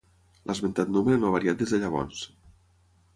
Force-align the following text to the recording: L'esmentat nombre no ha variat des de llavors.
L'esmentat 0.51 0.89
nombre 0.95 1.17
no 1.21 1.29
ha 1.29 1.33
variat 1.37 1.59
des 1.61 1.73
de 1.75 1.81
llavors. 1.85 2.23